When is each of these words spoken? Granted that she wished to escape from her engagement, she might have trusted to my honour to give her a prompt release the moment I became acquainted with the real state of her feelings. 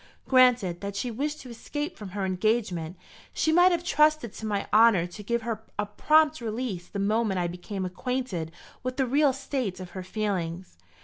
Granted 0.27 0.81
that 0.81 0.95
she 0.95 1.11
wished 1.11 1.41
to 1.41 1.49
escape 1.51 1.95
from 1.95 2.09
her 2.17 2.25
engagement, 2.25 2.97
she 3.35 3.51
might 3.51 3.71
have 3.71 3.83
trusted 3.83 4.33
to 4.33 4.47
my 4.47 4.67
honour 4.73 5.05
to 5.05 5.21
give 5.23 5.43
her 5.43 5.61
a 5.77 5.85
prompt 5.85 6.41
release 6.41 6.87
the 6.87 6.97
moment 6.97 7.39
I 7.39 7.45
became 7.45 7.85
acquainted 7.85 8.51
with 8.81 8.97
the 8.97 9.05
real 9.05 9.31
state 9.31 9.79
of 9.79 9.91
her 9.91 10.01
feelings. 10.01 10.75